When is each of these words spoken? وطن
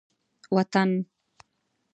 وطن 0.55 0.91